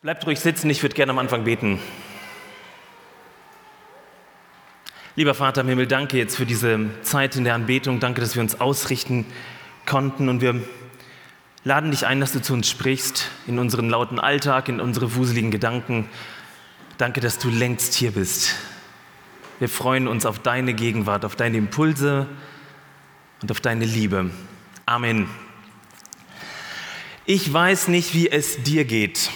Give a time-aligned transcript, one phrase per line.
[0.00, 1.80] Bleibt ruhig sitzen, ich würde gerne am Anfang beten.
[5.16, 7.98] Lieber Vater im Himmel, danke jetzt für diese Zeit in der Anbetung.
[7.98, 9.26] Danke, dass wir uns ausrichten
[9.86, 10.62] konnten und wir
[11.64, 15.50] laden dich ein, dass du zu uns sprichst, in unseren lauten Alltag, in unsere wuseligen
[15.50, 16.08] Gedanken.
[16.96, 18.54] Danke, dass du längst hier bist.
[19.58, 22.28] Wir freuen uns auf deine Gegenwart, auf deine Impulse
[23.42, 24.30] und auf deine Liebe.
[24.86, 25.28] Amen.
[27.26, 29.32] Ich weiß nicht, wie es dir geht,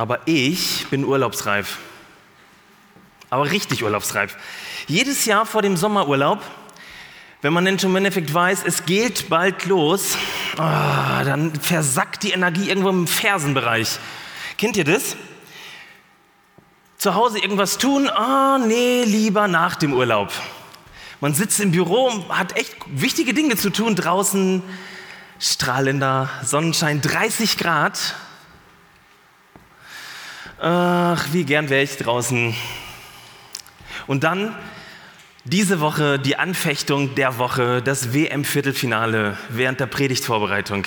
[0.00, 1.76] aber ich bin urlaubsreif.
[3.28, 4.34] Aber richtig urlaubsreif.
[4.86, 6.40] Jedes Jahr vor dem Sommerurlaub,
[7.42, 10.16] wenn man denn schon im Endeffekt weiß, es geht bald los,
[10.54, 13.98] oh, dann versackt die Energie irgendwo im Fersenbereich.
[14.56, 15.16] Kennt ihr das?
[16.96, 20.32] Zu Hause irgendwas tun, oh nee, lieber nach dem Urlaub.
[21.20, 24.62] Man sitzt im Büro, hat echt wichtige Dinge zu tun, draußen
[25.38, 28.14] strahlender Sonnenschein, 30 Grad.
[30.62, 32.54] Ach, wie gern wäre ich draußen.
[34.06, 34.54] Und dann
[35.44, 40.84] diese Woche die Anfechtung der Woche, das WM-Viertelfinale während der Predigtvorbereitung.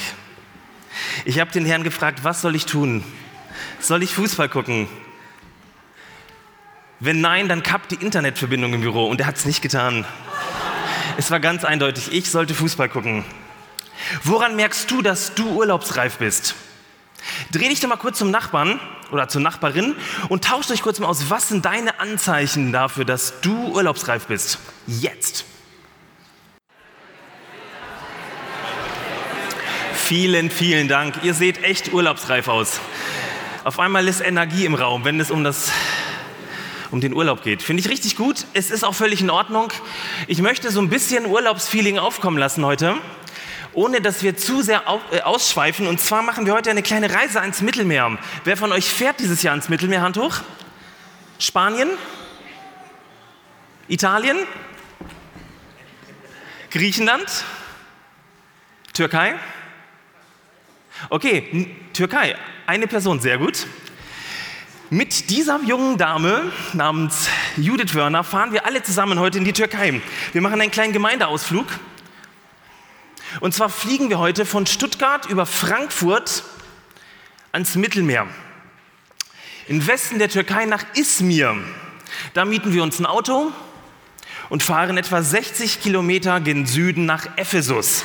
[1.25, 3.03] Ich habe den Herrn gefragt, was soll ich tun?
[3.79, 4.87] Soll ich Fußball gucken?
[6.99, 10.05] Wenn nein, dann kappt die Internetverbindung im Büro und er hat es nicht getan.
[11.17, 13.25] Es war ganz eindeutig, ich sollte Fußball gucken.
[14.23, 16.53] Woran merkst du, dass du urlaubsreif bist?
[17.51, 18.79] Dreh dich doch mal kurz zum Nachbarn
[19.11, 19.95] oder zur Nachbarin
[20.29, 21.29] und tausch dich kurz mal aus.
[21.29, 24.59] Was sind deine Anzeichen dafür, dass du urlaubsreif bist?
[24.87, 25.45] Jetzt.
[29.93, 31.15] Vielen, vielen Dank.
[31.23, 32.79] Ihr seht echt urlaubsreif aus.
[33.63, 35.71] Auf einmal ist Energie im Raum, wenn es um das
[36.91, 37.63] um den Urlaub geht.
[37.63, 38.45] Finde ich richtig gut.
[38.53, 39.73] Es ist auch völlig in Ordnung.
[40.27, 42.97] Ich möchte so ein bisschen Urlaubsfeeling aufkommen lassen heute
[43.73, 45.87] ohne dass wir zu sehr äh, ausschweifen.
[45.87, 48.17] Und zwar machen wir heute eine kleine Reise ans Mittelmeer.
[48.43, 50.01] Wer von euch fährt dieses Jahr ans Mittelmeer?
[50.01, 50.41] Hand hoch.
[51.39, 51.89] Spanien?
[53.87, 54.37] Italien?
[56.71, 57.27] Griechenland?
[58.93, 59.35] Türkei?
[61.09, 62.35] Okay, Türkei.
[62.65, 63.67] Eine Person, sehr gut.
[64.89, 67.27] Mit dieser jungen Dame namens
[67.57, 70.01] Judith Wörner fahren wir alle zusammen heute in die Türkei.
[70.33, 71.65] Wir machen einen kleinen Gemeindeausflug
[73.39, 76.43] und zwar fliegen wir heute von Stuttgart über Frankfurt
[77.51, 78.27] ans Mittelmeer.
[79.67, 81.55] Im Westen der Türkei nach Izmir.
[82.33, 83.51] Da mieten wir uns ein Auto
[84.49, 88.03] und fahren etwa 60 Kilometer gen Süden nach Ephesus.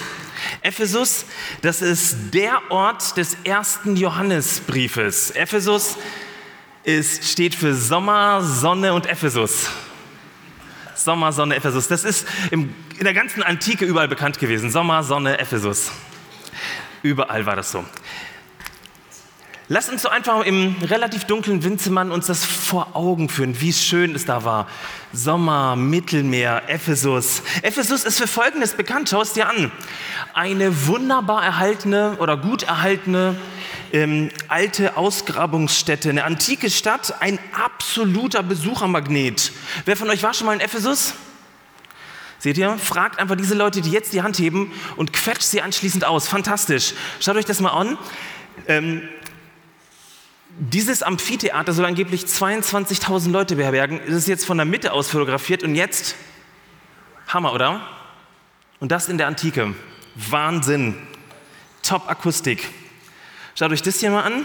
[0.63, 1.27] Ephesus,
[1.63, 5.33] das ist der Ort des ersten Johannesbriefes.
[5.33, 5.97] Ephesus
[6.85, 9.69] ist, steht für Sommer, Sonne und Ephesus.
[10.95, 11.89] Sommer, Sonne, Ephesus.
[11.89, 14.71] Das ist im, in der ganzen Antike überall bekannt gewesen.
[14.71, 15.93] Sommer, Sonne, Ephesus.
[17.03, 17.85] Überall war das so.
[19.71, 24.15] Lass uns so einfach im relativ dunklen Winzimmer uns das vor Augen führen, wie schön
[24.15, 24.67] es da war.
[25.13, 27.43] Sommer, Mittelmeer, Ephesus.
[27.63, 29.71] Ephesus ist für Folgendes bekannt, schau es dir an.
[30.33, 33.37] Eine wunderbar erhaltene oder gut erhaltene
[33.93, 39.53] ähm, alte Ausgrabungsstätte, eine antike Stadt, ein absoluter Besuchermagnet.
[39.85, 41.15] Wer von euch war schon mal in Ephesus?
[42.39, 42.79] Seht ihr?
[42.79, 46.29] Fragt einfach diese Leute, die jetzt die Hand heben und quetscht sie anschließend aus.
[46.29, 46.95] Fantastisch.
[47.21, 47.99] Schaut euch das mal an.
[48.67, 49.03] Ähm,
[50.61, 54.01] dieses Amphitheater soll angeblich 22.000 Leute beherbergen.
[54.07, 56.17] Es ist jetzt von der Mitte aus fotografiert und jetzt
[57.29, 57.81] Hammer, oder?
[58.81, 59.75] Und das in der Antike.
[60.15, 60.97] Wahnsinn.
[61.83, 62.69] Top Akustik.
[63.55, 64.45] Schaut euch das hier mal an.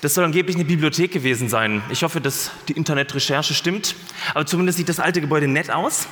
[0.00, 1.82] Das soll angeblich eine Bibliothek gewesen sein.
[1.90, 3.96] Ich hoffe, dass die Internetrecherche stimmt.
[4.32, 6.06] Aber zumindest sieht das alte Gebäude nett aus.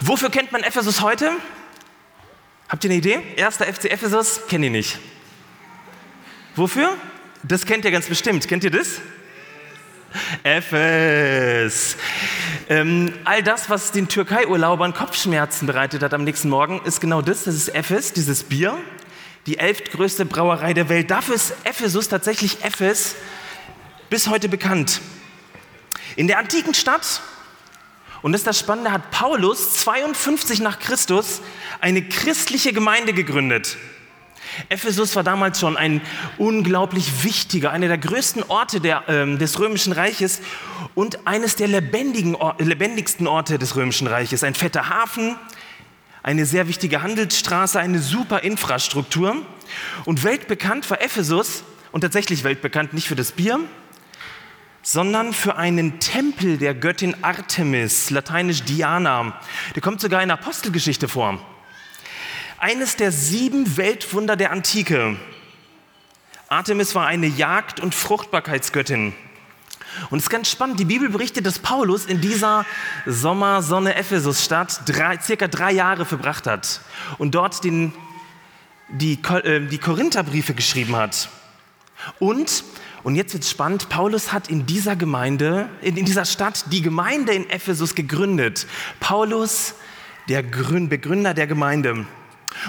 [0.00, 1.30] Wofür kennt man Ephesus heute?
[2.68, 3.20] Habt ihr eine Idee?
[3.36, 4.40] Erster FC Ephesus?
[4.48, 4.98] Kennt ihr nicht.
[6.56, 6.96] Wofür?
[7.44, 8.48] Das kennt ihr ganz bestimmt.
[8.48, 9.00] Kennt ihr das?
[10.42, 11.96] Ephes.
[12.68, 17.44] Ähm, all das, was den Türkei-Urlaubern Kopfschmerzen bereitet hat am nächsten Morgen, ist genau das.
[17.44, 18.76] Das ist Ephes, dieses Bier
[19.46, 21.10] die elftgrößte Brauerei der Welt.
[21.10, 23.16] Dafür ist Ephesus tatsächlich Ephes
[24.08, 25.00] bis heute bekannt.
[26.16, 27.22] In der antiken Stadt,
[28.20, 31.40] und das ist das Spannende, hat Paulus 52 nach Christus
[31.80, 33.78] eine christliche Gemeinde gegründet.
[34.68, 36.02] Ephesus war damals schon ein
[36.36, 40.40] unglaublich wichtiger, einer der größten Orte der, äh, des Römischen Reiches
[40.94, 44.44] und eines der lebendigen, lebendigsten Orte des Römischen Reiches.
[44.44, 45.36] Ein fetter Hafen,
[46.22, 49.36] eine sehr wichtige Handelsstraße, eine super Infrastruktur.
[50.04, 53.60] Und weltbekannt war Ephesus, und tatsächlich weltbekannt nicht für das Bier,
[54.82, 59.38] sondern für einen Tempel der Göttin Artemis, lateinisch Diana.
[59.74, 61.38] Der kommt sogar in der Apostelgeschichte vor.
[62.58, 65.16] Eines der sieben Weltwunder der Antike.
[66.48, 69.14] Artemis war eine Jagd- und Fruchtbarkeitsgöttin.
[70.10, 72.64] Und es ist ganz spannend, die Bibel berichtet, dass Paulus in dieser
[73.06, 74.82] Sommersonne Ephesus-Stadt
[75.22, 76.80] circa drei Jahre verbracht hat
[77.18, 77.92] und dort den,
[78.88, 81.28] die, äh, die Korintherbriefe geschrieben hat.
[82.18, 82.64] Und,
[83.02, 86.82] und jetzt wird es spannend, Paulus hat in dieser Gemeinde, in, in dieser Stadt die
[86.82, 88.66] Gemeinde in Ephesus gegründet.
[89.00, 89.74] Paulus,
[90.28, 92.06] der Begründer der Gemeinde.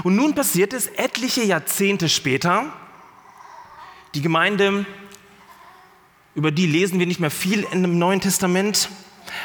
[0.04, 2.72] Und nun passiert es etliche Jahrzehnte später,
[4.16, 4.86] die Gemeinde
[6.36, 8.90] über die lesen wir nicht mehr viel in dem Neuen Testament.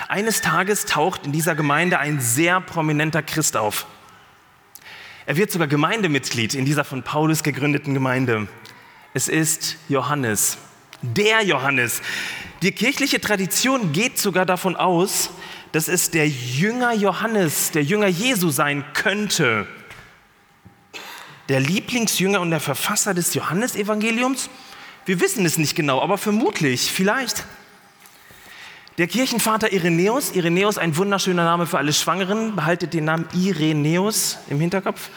[0.09, 3.87] Eines Tages taucht in dieser Gemeinde ein sehr prominenter Christ auf.
[5.27, 8.49] Er wird sogar Gemeindemitglied in dieser von Paulus gegründeten Gemeinde.
[9.13, 10.57] Es ist Johannes,
[11.03, 12.01] der Johannes.
[12.63, 15.31] Die kirchliche Tradition geht sogar davon aus,
[15.73, 19.67] dass es der Jünger Johannes, der Jünger Jesu sein könnte.
[21.51, 24.49] Der Lieblingsjünger und der Verfasser des Johannesevangeliums
[25.09, 27.45] wir wissen es nicht genau, aber vermutlich, vielleicht.
[28.99, 34.61] Der Kirchenvater Irenäus, Irenäus ein wunderschöner Name für alle Schwangeren, behaltet den Namen Irenäus im
[34.61, 35.09] Hinterkopf,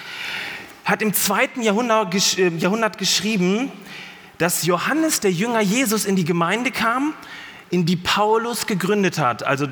[0.86, 3.70] hat im zweiten Jahrhundert, äh, Jahrhundert geschrieben,
[4.38, 7.14] dass Johannes, der Jünger Jesus, in die Gemeinde kam,
[7.70, 9.44] in die Paulus gegründet hat.
[9.44, 9.68] Also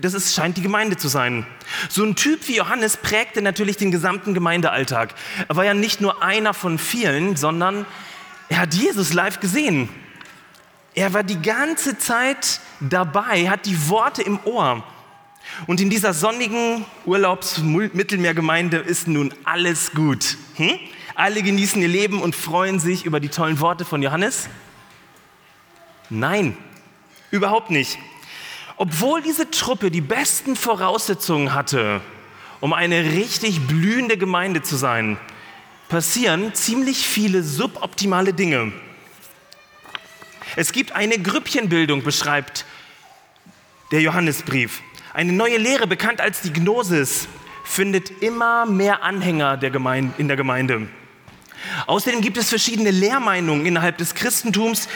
[0.00, 1.46] das ist, scheint die Gemeinde zu sein.
[1.90, 5.14] So ein Typ wie Johannes prägte natürlich den gesamten Gemeindealltag.
[5.46, 7.84] Er war ja nicht nur einer von vielen, sondern
[8.48, 9.88] er hat Jesus live gesehen.
[10.94, 14.82] Er war die ganze Zeit dabei, hat die Worte im Ohr.
[15.66, 20.36] Und in dieser sonnigen Urlaubs-Mittelmeergemeinde ist nun alles gut.
[20.56, 20.78] Hm?
[21.14, 24.48] Alle genießen ihr Leben und freuen sich über die tollen Worte von Johannes?
[26.10, 26.56] Nein,
[27.30, 27.98] überhaupt nicht.
[28.76, 32.00] Obwohl diese Truppe die besten Voraussetzungen hatte,
[32.60, 35.18] um eine richtig blühende Gemeinde zu sein,
[35.88, 38.72] passieren ziemlich viele suboptimale Dinge.
[40.56, 42.64] Es gibt eine Grüppchenbildung, beschreibt
[43.90, 44.82] der Johannesbrief.
[45.14, 47.28] Eine neue Lehre, bekannt als die Gnosis,
[47.64, 50.88] findet immer mehr Anhänger der Gemeinde, in der Gemeinde.
[51.86, 54.88] Außerdem gibt es verschiedene Lehrmeinungen innerhalb des Christentums,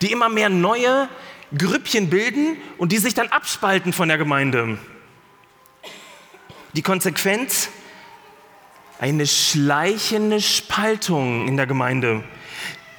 [0.00, 1.08] die immer mehr neue
[1.56, 4.78] Grüppchen bilden und die sich dann abspalten von der Gemeinde.
[6.74, 7.68] Die Konsequenz,
[9.02, 12.22] eine schleichende Spaltung in der Gemeinde.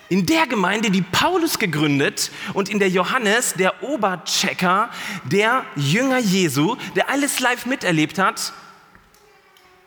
[0.09, 4.89] In der Gemeinde, die Paulus gegründet und in der Johannes, der Oberchecker,
[5.23, 8.51] der Jünger Jesu, der alles live miterlebt hat,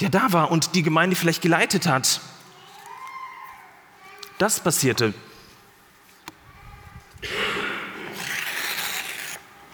[0.00, 2.22] der da war und die Gemeinde vielleicht geleitet hat.
[4.38, 5.12] Das passierte.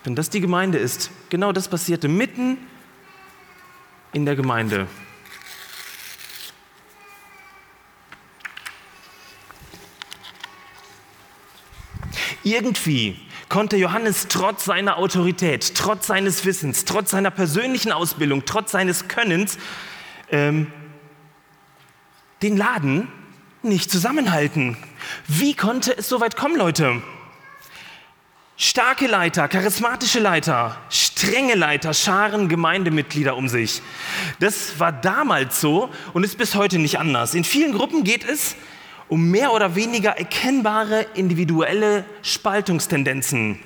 [0.02, 2.58] Wenn das die Gemeinde ist, genau das passierte mitten
[4.12, 4.88] in der Gemeinde.
[12.44, 13.16] Irgendwie
[13.48, 19.58] konnte Johannes trotz seiner Autorität, trotz seines Wissens, trotz seiner persönlichen Ausbildung, trotz seines Könnens
[20.30, 20.72] ähm,
[22.42, 23.08] den Laden
[23.62, 24.76] nicht zusammenhalten.
[25.28, 27.02] Wie konnte es so weit kommen, Leute?
[28.56, 33.82] Starke Leiter, charismatische Leiter, strenge Leiter scharen Gemeindemitglieder um sich.
[34.40, 37.34] Das war damals so und ist bis heute nicht anders.
[37.34, 38.56] In vielen Gruppen geht es
[39.12, 43.58] um mehr oder weniger erkennbare individuelle Spaltungstendenzen.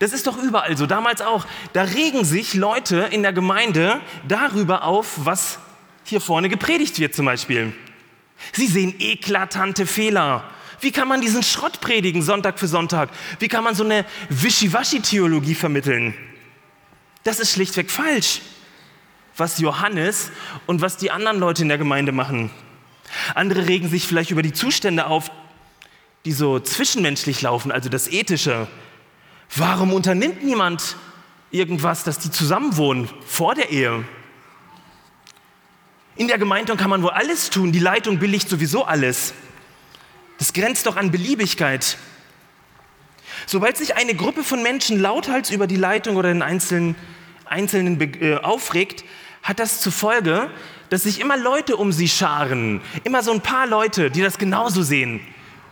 [0.00, 1.46] Das ist doch überall so, damals auch.
[1.72, 5.58] Da regen sich Leute in der Gemeinde darüber auf, was
[6.04, 7.72] hier vorne gepredigt wird zum Beispiel.
[8.52, 10.44] Sie sehen eklatante Fehler.
[10.82, 13.08] Wie kann man diesen Schrott predigen, Sonntag für Sonntag?
[13.38, 16.12] Wie kann man so eine Wischiwaschi-Theologie vermitteln?
[17.24, 18.42] Das ist schlichtweg falsch,
[19.38, 20.30] was Johannes
[20.66, 22.50] und was die anderen Leute in der Gemeinde machen.
[23.34, 25.30] Andere regen sich vielleicht über die Zustände auf,
[26.24, 28.68] die so zwischenmenschlich laufen, also das Ethische.
[29.56, 30.96] Warum unternimmt niemand
[31.50, 34.04] irgendwas, dass die zusammenwohnen vor der Ehe?
[36.16, 39.34] In der Gemeinde kann man wohl alles tun, die Leitung billigt sowieso alles.
[40.38, 41.96] Das grenzt doch an Beliebigkeit.
[43.46, 46.96] Sobald sich eine Gruppe von Menschen lauthals über die Leitung oder den Einzelnen,
[47.44, 49.04] Einzelnen äh, aufregt,
[49.48, 50.50] hat das zur Folge,
[50.90, 54.82] dass sich immer Leute um sie scharen, immer so ein paar Leute, die das genauso
[54.82, 55.20] sehen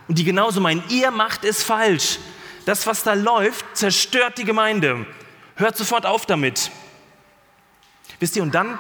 [0.09, 2.19] und die genauso meinen, ihr macht es falsch.
[2.65, 5.05] Das, was da läuft, zerstört die Gemeinde.
[5.57, 6.71] Hört sofort auf damit.
[8.19, 8.79] Wisst ihr, und dann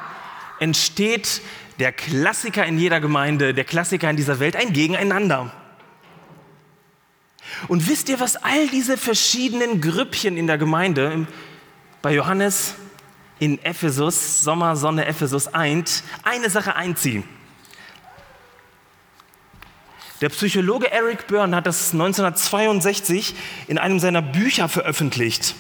[0.61, 1.43] entsteht
[1.79, 5.53] der Klassiker in jeder Gemeinde, der Klassiker in dieser Welt, ein Gegeneinander.
[7.69, 11.26] Und wisst ihr, was all diese verschiedenen Grüppchen in der Gemeinde
[12.00, 12.76] bei Johannes
[13.38, 17.25] in Ephesus, Sommersonne Ephesus 1, eine Sache einziehen.
[20.23, 23.35] Der Psychologe Eric Byrne hat das 1962
[23.69, 25.55] in einem seiner Bücher veröffentlicht.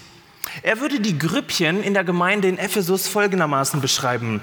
[0.62, 4.40] Er würde die Grüppchen in der Gemeinde in Ephesus folgendermaßen beschreiben.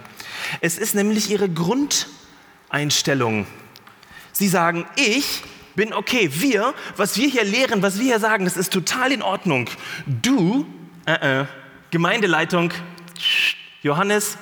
[0.61, 3.47] Es ist nämlich ihre Grundeinstellung.
[4.31, 5.41] Sie sagen, ich
[5.75, 6.29] bin okay.
[6.31, 9.67] Wir, was wir hier lehren, was wir hier sagen, das ist total in Ordnung.
[10.05, 10.67] Du,
[11.07, 11.45] äh, äh,
[11.89, 12.71] Gemeindeleitung,
[13.81, 14.37] Johannes,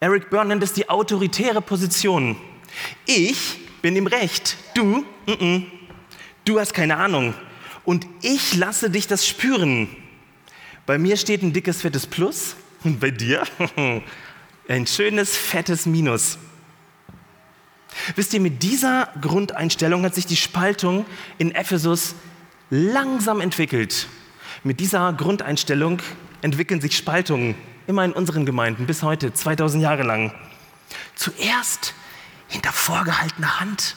[0.00, 2.36] Eric Byrne nennt es die autoritäre Position.
[3.06, 5.66] Ich bin im Recht, du, mm -mm.
[6.44, 7.34] du hast keine Ahnung.
[7.84, 9.88] Und ich lasse dich das spüren.
[10.86, 13.42] Bei mir steht ein dickes, fettes Plus und bei dir
[14.68, 16.38] ein schönes, fettes Minus.
[18.16, 21.04] Wisst ihr, mit dieser Grundeinstellung hat sich die Spaltung
[21.38, 22.14] in Ephesus
[22.70, 24.08] langsam entwickelt.
[24.62, 26.02] Mit dieser Grundeinstellung
[26.42, 27.54] entwickeln sich Spaltungen
[27.86, 30.34] immer in unseren Gemeinden bis heute, 2000 Jahre lang.
[31.14, 31.94] Zuerst
[32.48, 33.96] hinter vorgehaltener Hand.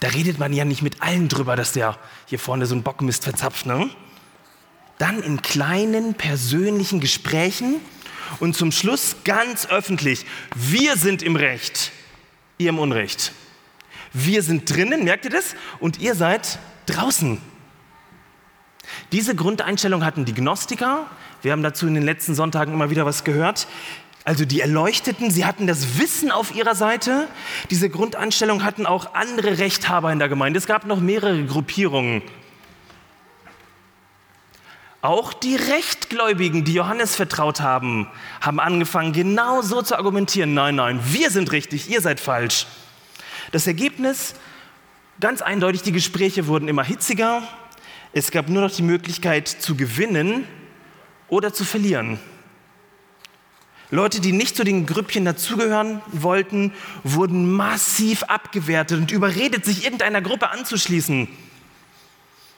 [0.00, 3.24] Da redet man ja nicht mit allen drüber, dass der hier vorne so einen Bockmist
[3.24, 3.66] verzapft.
[3.66, 3.90] Ne?
[4.96, 7.76] Dann in kleinen persönlichen Gesprächen
[8.38, 10.24] und zum Schluss ganz öffentlich.
[10.54, 11.92] Wir sind im Recht,
[12.56, 13.32] ihr im Unrecht.
[14.14, 15.54] Wir sind drinnen, merkt ihr das?
[15.78, 17.49] Und ihr seid draußen.
[19.12, 21.06] Diese Grundeinstellung hatten die Gnostiker.
[21.42, 23.66] Wir haben dazu in den letzten Sonntagen immer wieder was gehört.
[24.24, 27.26] Also die Erleuchteten, sie hatten das Wissen auf ihrer Seite.
[27.70, 30.58] Diese Grundeinstellung hatten auch andere Rechthaber in der Gemeinde.
[30.58, 32.22] Es gab noch mehrere Gruppierungen.
[35.02, 38.06] Auch die Rechtgläubigen, die Johannes vertraut haben,
[38.42, 40.52] haben angefangen, genau so zu argumentieren.
[40.52, 42.66] Nein, nein, wir sind richtig, ihr seid falsch.
[43.50, 44.34] Das Ergebnis,
[45.18, 47.42] ganz eindeutig, die Gespräche wurden immer hitziger.
[48.12, 50.44] Es gab nur noch die Möglichkeit zu gewinnen
[51.28, 52.18] oder zu verlieren.
[53.92, 60.22] Leute, die nicht zu den Grüppchen dazugehören wollten, wurden massiv abgewertet und überredet, sich irgendeiner
[60.22, 61.28] Gruppe anzuschließen.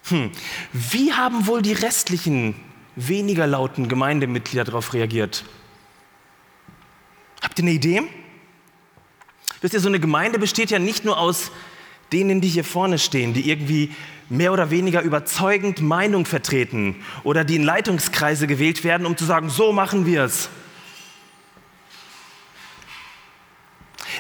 [0.09, 0.31] Hm.
[0.73, 2.55] Wie haben wohl die restlichen,
[2.97, 5.45] weniger lauten Gemeindemitglieder darauf reagiert?
[7.43, 8.03] Habt ihr eine Idee?
[9.63, 11.51] Wisst ihr, so eine Gemeinde besteht ja nicht nur aus
[12.13, 13.95] denen, die hier vorne stehen, die irgendwie
[14.33, 19.51] mehr oder weniger überzeugend Meinung vertreten oder die in Leitungskreise gewählt werden, um zu sagen,
[19.51, 20.49] so machen wir es.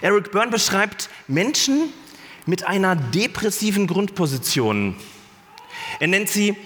[0.02, 1.92] Eric Byrne beschreibt Menschen
[2.44, 4.96] mit einer depressiven Grundposition.
[5.98, 6.56] Er nennt sie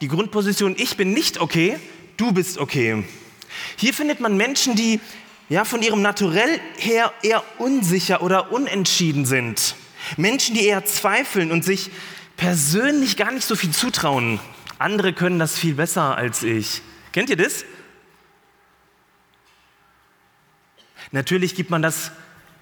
[0.00, 1.76] die Grundposition, ich bin nicht okay,
[2.16, 3.04] du bist okay.
[3.76, 5.00] Hier findet man Menschen, die
[5.50, 9.74] ja, von ihrem Naturell her eher unsicher oder unentschieden sind.
[10.16, 11.90] Menschen, die eher zweifeln und sich
[12.38, 14.40] persönlich gar nicht so viel zutrauen.
[14.78, 16.80] Andere können das viel besser als ich.
[17.12, 17.66] Kennt ihr das?
[21.10, 22.12] Natürlich gibt man das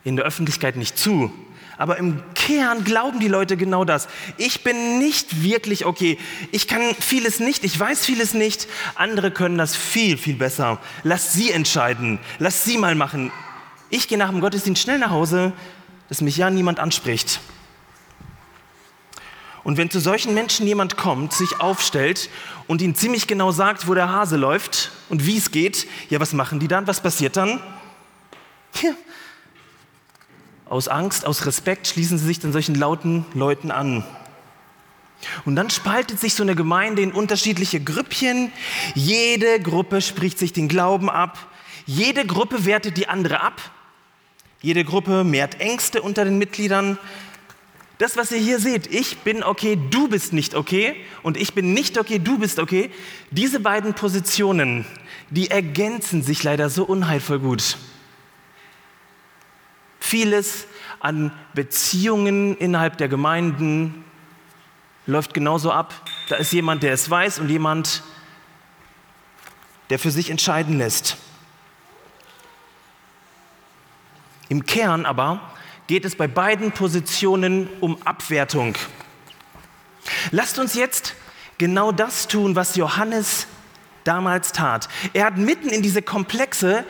[0.02, 1.30] in der Öffentlichkeit nicht zu.
[1.78, 4.08] Aber im Kern glauben die Leute genau das.
[4.38, 6.18] Ich bin nicht wirklich okay.
[6.52, 7.64] Ich kann vieles nicht.
[7.64, 8.66] Ich weiß vieles nicht.
[8.94, 10.80] Andere können das viel, viel besser.
[11.02, 12.18] Lass sie entscheiden.
[12.38, 13.30] Lass sie mal machen.
[13.90, 15.52] Ich gehe nach dem Gottesdienst schnell nach Hause,
[16.08, 17.40] dass mich ja niemand anspricht.
[19.66, 22.30] Und wenn zu solchen Menschen jemand kommt, sich aufstellt
[22.68, 26.32] und ihnen ziemlich genau sagt, wo der Hase läuft und wie es geht, ja, was
[26.32, 26.86] machen die dann?
[26.86, 27.60] Was passiert dann?
[28.80, 28.92] Ja,
[30.66, 34.04] aus Angst, aus Respekt schließen sie sich dann solchen lauten Leuten an.
[35.44, 38.52] Und dann spaltet sich so eine Gemeinde in unterschiedliche Grüppchen.
[38.94, 41.38] Jede Gruppe spricht sich den Glauben ab.
[41.86, 43.60] Jede Gruppe wertet die andere ab.
[44.62, 46.98] Jede Gruppe mehrt Ängste unter den Mitgliedern.
[47.98, 51.72] Das, was ihr hier seht, ich bin okay, du bist nicht okay und ich bin
[51.72, 52.90] nicht okay, du bist okay,
[53.30, 54.84] diese beiden Positionen,
[55.30, 57.78] die ergänzen sich leider so unheilvoll gut.
[59.98, 60.66] Vieles
[61.00, 64.04] an Beziehungen innerhalb der Gemeinden
[65.06, 65.94] läuft genauso ab.
[66.28, 68.02] Da ist jemand, der es weiß und jemand,
[69.88, 71.16] der für sich entscheiden lässt.
[74.48, 75.40] Im Kern aber
[75.86, 78.74] geht es bei beiden Positionen um Abwertung.
[80.30, 81.14] Lasst uns jetzt
[81.58, 83.46] genau das tun, was Johannes
[84.04, 84.88] damals tat.
[85.12, 86.84] Er hat mitten in diese komplexe,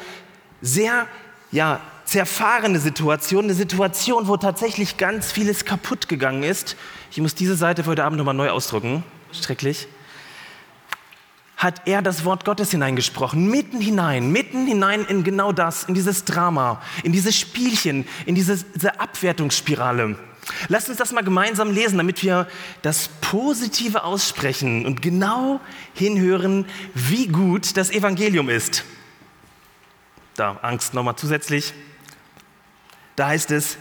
[0.60, 1.06] sehr
[1.50, 6.76] ja, zerfahrene Situation, eine Situation, wo tatsächlich ganz vieles kaputt gegangen ist.
[7.10, 9.02] Ich muss diese Seite für heute Abend nochmal neu ausdrucken.
[9.32, 9.88] Schrecklich.
[11.56, 16.24] Hat er das Wort Gottes hineingesprochen, mitten hinein, mitten hinein in genau das, in dieses
[16.24, 20.18] Drama, in dieses Spielchen, in diese, diese Abwertungsspirale.
[20.68, 22.46] Lasst uns das mal gemeinsam lesen, damit wir
[22.82, 25.60] das Positive aussprechen und genau
[25.94, 28.84] hinhören, wie gut das Evangelium ist.
[30.34, 31.72] Da, Angst nochmal zusätzlich.
[33.16, 33.78] Da heißt es,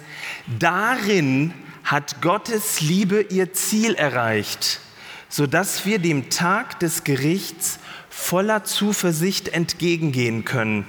[0.59, 1.53] Darin
[1.83, 4.79] hat Gottes Liebe ihr Ziel erreicht,
[5.35, 10.87] sodass wir dem Tag des Gerichts voller Zuversicht entgegengehen können.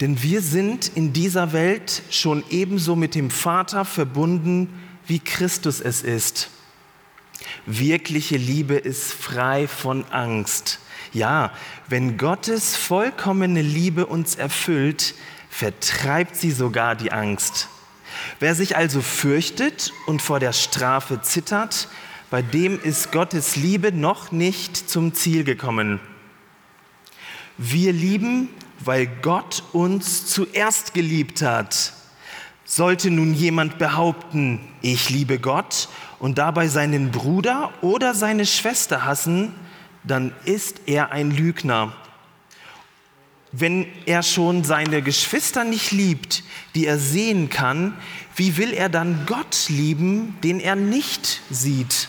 [0.00, 4.68] Denn wir sind in dieser Welt schon ebenso mit dem Vater verbunden,
[5.04, 6.48] wie Christus es ist.
[7.66, 10.78] Wirkliche Liebe ist frei von Angst.
[11.12, 11.52] Ja,
[11.88, 15.12] wenn Gottes vollkommene Liebe uns erfüllt,
[15.50, 17.66] vertreibt sie sogar die Angst.
[18.38, 21.88] Wer sich also fürchtet und vor der Strafe zittert,
[22.30, 25.98] bei dem ist Gottes Liebe noch nicht zum Ziel gekommen.
[27.58, 31.92] Wir lieben, weil Gott uns zuerst geliebt hat.
[32.64, 35.88] Sollte nun jemand behaupten, ich liebe Gott
[36.20, 39.52] und dabei seinen Bruder oder seine Schwester hassen,
[40.04, 41.92] dann ist er ein Lügner.
[43.50, 46.44] Wenn er schon seine Geschwister nicht liebt,
[46.76, 47.96] die er sehen kann,
[48.36, 52.08] wie will er dann Gott lieben, den er nicht sieht?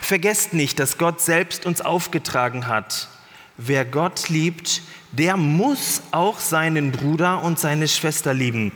[0.00, 3.08] Vergesst nicht, dass Gott selbst uns aufgetragen hat.
[3.56, 4.82] Wer Gott liebt,
[5.12, 8.72] der muss auch seinen Bruder und seine Schwester lieben.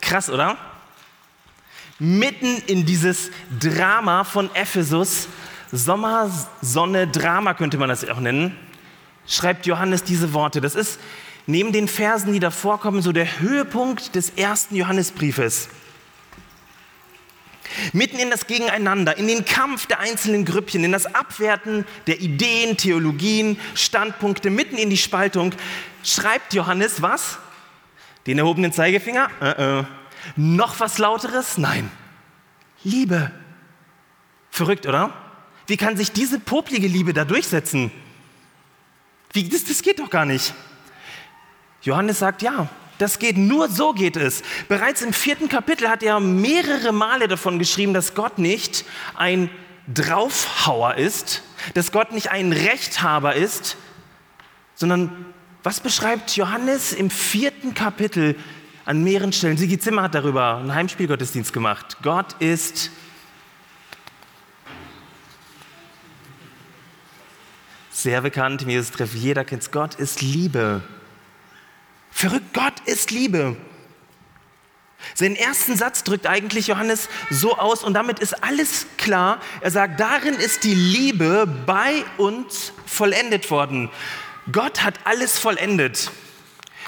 [0.00, 0.56] Krass, oder?
[1.98, 5.28] Mitten in dieses Drama von Ephesus,
[5.72, 8.56] Sommer, Sonne, Drama könnte man das auch nennen,
[9.26, 10.60] schreibt Johannes diese Worte.
[10.60, 11.00] Das ist
[11.46, 15.68] neben den Versen, die davor kommen, so der Höhepunkt des ersten Johannesbriefes.
[17.92, 22.76] Mitten in das Gegeneinander, in den Kampf der einzelnen Grüppchen, in das Abwerten der Ideen,
[22.76, 25.54] Theologien, Standpunkte, mitten in die Spaltung,
[26.02, 27.38] schreibt Johannes was?
[28.26, 29.28] Den erhobenen Zeigefinger?
[29.40, 29.84] Äh, äh.
[30.36, 31.58] Noch was Lauteres?
[31.58, 31.90] Nein.
[32.82, 33.30] Liebe.
[34.50, 35.12] Verrückt, oder?
[35.66, 37.90] Wie kann sich diese poplige Liebe da durchsetzen?
[39.32, 40.54] Wie, das, das geht doch gar nicht.
[41.82, 44.42] Johannes sagt, ja, das geht, nur so geht es.
[44.68, 48.84] Bereits im vierten Kapitel hat er mehrere Male davon geschrieben, dass Gott nicht
[49.16, 49.50] ein
[49.92, 51.42] Draufhauer ist,
[51.74, 53.76] dass Gott nicht ein Rechthaber ist,
[54.74, 55.26] sondern
[55.62, 58.36] was beschreibt Johannes im vierten Kapitel
[58.84, 59.56] an mehreren Stellen?
[59.56, 61.98] Sigi Zimmer hat darüber einen Heimspielgottesdienst gemacht.
[62.02, 62.90] Gott ist
[67.90, 69.72] sehr bekannt, im Jesus-Treff, jeder kennt.
[69.72, 70.82] Gott ist Liebe.
[72.14, 73.56] Verrückt, Gott ist Liebe.
[75.14, 79.40] Seinen ersten Satz drückt eigentlich Johannes so aus und damit ist alles klar.
[79.60, 83.90] Er sagt, darin ist die Liebe bei uns vollendet worden.
[84.52, 86.12] Gott hat alles vollendet.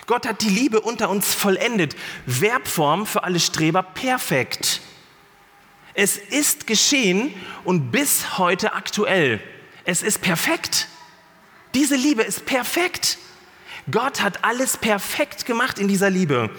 [0.06, 1.96] Gott hat die Liebe unter uns vollendet.
[2.28, 4.80] Verbform für alle Streber perfekt.
[5.92, 7.34] Es ist geschehen
[7.64, 9.40] und bis heute aktuell.
[9.84, 10.86] Es ist perfekt.
[11.74, 13.18] Diese Liebe ist perfekt.
[13.90, 16.51] Gott hat alles perfekt gemacht in dieser Liebe.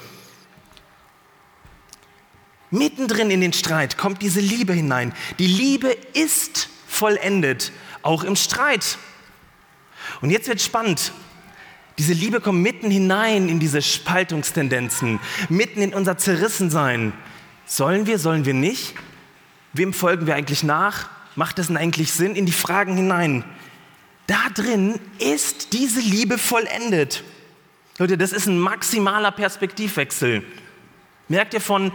[2.69, 5.13] Mittendrin in den Streit kommt diese Liebe hinein.
[5.39, 8.97] Die Liebe ist vollendet, auch im Streit.
[10.21, 11.11] Und jetzt wird spannend.
[11.97, 17.13] Diese Liebe kommt mitten hinein in diese Spaltungstendenzen, mitten in unser Zerrissensein.
[17.65, 18.93] Sollen wir, sollen wir nicht?
[19.73, 21.09] Wem folgen wir eigentlich nach?
[21.35, 22.35] Macht es denn eigentlich Sinn?
[22.35, 23.43] In die Fragen hinein.
[24.27, 27.23] Da drin ist diese Liebe vollendet.
[27.97, 30.43] Leute, das ist ein maximaler Perspektivwechsel.
[31.29, 31.91] Merkt ihr von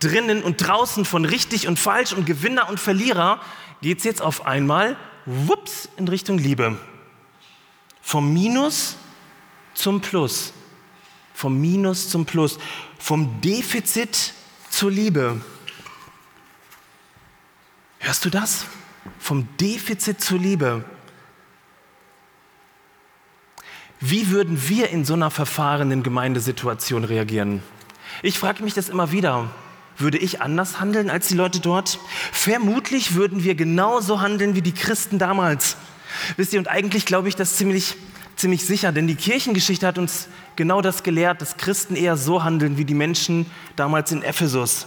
[0.00, 3.40] drinnen und draußen, von richtig und falsch und Gewinner und Verlierer,
[3.82, 6.78] geht es jetzt auf einmal, wups, in Richtung Liebe.
[8.02, 8.96] Vom Minus
[9.74, 10.52] zum Plus.
[11.34, 12.58] Vom Minus zum Plus.
[12.98, 14.34] Vom Defizit
[14.70, 15.40] zur Liebe.
[17.98, 18.66] Hörst du das?
[19.18, 20.84] Vom Defizit zur Liebe.
[24.02, 27.62] Wie würden wir in so einer verfahrenen Gemeindesituation reagieren?
[28.22, 29.50] Ich frage mich das immer wieder.
[29.98, 31.98] Würde ich anders handeln als die Leute dort?
[32.32, 35.76] Vermutlich würden wir genauso handeln wie die Christen damals.
[36.38, 37.96] Wisst ihr, und eigentlich glaube ich das ziemlich,
[38.36, 42.78] ziemlich sicher, denn die Kirchengeschichte hat uns genau das gelehrt, dass Christen eher so handeln
[42.78, 43.44] wie die Menschen
[43.76, 44.86] damals in Ephesus.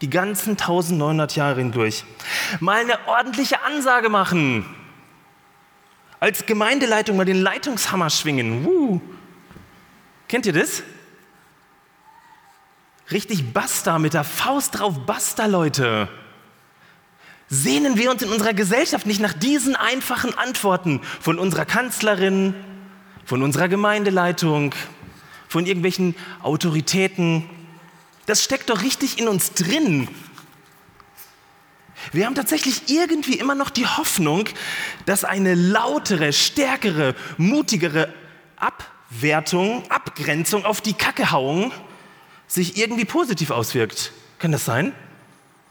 [0.00, 2.04] Die ganzen 1900 Jahre hindurch.
[2.58, 4.64] Mal eine ordentliche Ansage machen
[6.20, 8.66] als Gemeindeleitung mal den Leitungshammer schwingen.
[8.66, 9.00] Uh.
[10.26, 10.82] Kennt ihr das?
[13.10, 16.08] Richtig Basta mit der Faust drauf, Basta, Leute.
[17.48, 22.54] Sehnen wir uns in unserer Gesellschaft nicht nach diesen einfachen Antworten von unserer Kanzlerin,
[23.24, 24.74] von unserer Gemeindeleitung,
[25.48, 27.48] von irgendwelchen Autoritäten?
[28.26, 30.08] Das steckt doch richtig in uns drin.
[32.12, 34.48] Wir haben tatsächlich irgendwie immer noch die Hoffnung,
[35.06, 38.12] dass eine lautere, stärkere, mutigere
[38.56, 41.72] Abwertung, Abgrenzung auf die Kackehauung
[42.46, 44.12] sich irgendwie positiv auswirkt.
[44.38, 44.94] Kann das sein?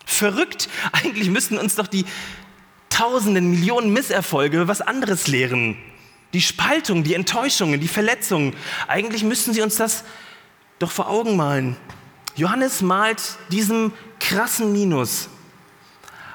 [0.05, 0.69] Verrückt.
[0.91, 2.05] Eigentlich müssten uns doch die
[2.89, 5.77] tausenden, Millionen Misserfolge was anderes lehren.
[6.33, 8.55] Die Spaltung, die Enttäuschungen, die Verletzungen.
[8.87, 10.03] Eigentlich müssten sie uns das
[10.79, 11.75] doch vor Augen malen.
[12.35, 15.29] Johannes malt diesem krassen Minus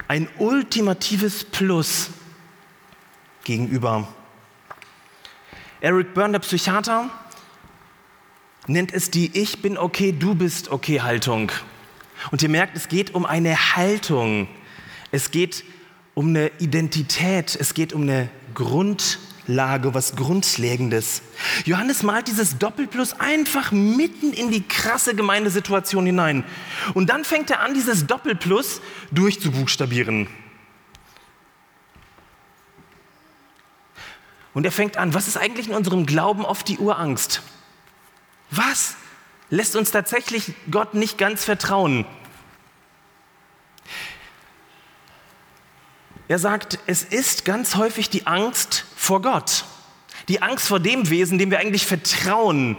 [0.08, 2.10] ein ultimatives Plus
[3.44, 4.08] gegenüber.
[5.80, 7.10] Eric Byrne, der Psychiater,
[8.66, 11.50] nennt es die Ich bin okay, du bist okay Haltung.
[12.30, 14.48] Und ihr merkt, es geht um eine Haltung.
[15.10, 15.64] Es geht
[16.14, 17.56] um eine Identität.
[17.58, 18.28] Es geht um eine
[19.44, 21.22] Grundlage, was Grundlegendes.
[21.64, 26.44] Johannes malt dieses Doppelplus einfach mitten in die krasse Gemeindesituation hinein.
[26.94, 30.28] Und dann fängt er an, dieses Doppelplus durchzubuchstabieren.
[34.54, 37.42] Und er fängt an, was ist eigentlich in unserem Glauben oft die Urangst?
[38.50, 38.96] Was
[39.50, 42.04] lässt uns tatsächlich Gott nicht ganz vertrauen?
[46.28, 49.64] Er sagt, es ist ganz häufig die Angst vor Gott.
[50.28, 52.76] Die Angst vor dem Wesen, dem wir eigentlich vertrauen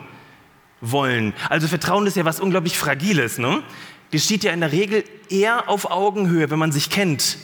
[0.79, 1.33] wollen.
[1.49, 3.39] Also Vertrauen ist ja was unglaublich Fragiles.
[3.39, 3.61] Ne?
[4.09, 7.37] Geschieht ja in der Regel eher auf Augenhöhe, wenn man sich kennt.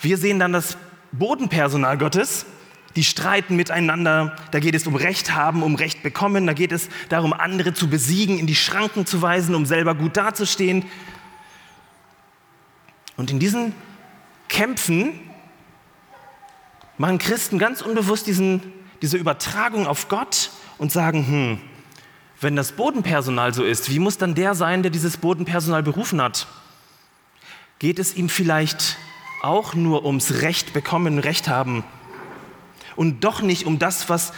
[0.00, 0.76] Wir sehen dann das
[1.12, 2.44] Bodenpersonal Gottes,
[2.94, 4.36] die streiten miteinander.
[4.50, 6.46] Da geht es um Recht haben, um Recht bekommen.
[6.46, 10.18] Da geht es darum, andere zu besiegen, in die Schranken zu weisen, um selber gut
[10.18, 10.84] dazustehen.
[13.16, 13.74] Und in diesen
[14.48, 15.27] Kämpfen
[16.98, 18.60] machen Christen ganz unbewusst diesen,
[19.00, 21.60] diese Übertragung auf Gott und sagen, hm,
[22.40, 26.46] wenn das Bodenpersonal so ist, wie muss dann der sein, der dieses Bodenpersonal berufen hat?
[27.78, 28.96] Geht es ihm vielleicht
[29.42, 31.84] auch nur ums Recht bekommen, Recht haben
[32.96, 34.32] und doch nicht um das, was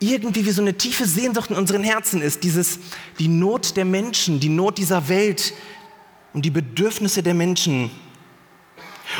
[0.00, 2.78] irgendwie wie so eine tiefe Sehnsucht in unseren Herzen ist, dieses,
[3.18, 5.52] die Not der Menschen, die Not dieser Welt
[6.32, 7.90] und die Bedürfnisse der Menschen.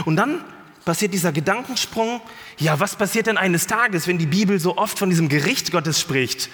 [0.04, 0.44] Und dann
[0.88, 2.22] passiert dieser Gedankensprung,
[2.56, 6.00] ja, was passiert denn eines Tages, wenn die Bibel so oft von diesem Gericht Gottes
[6.00, 6.48] spricht?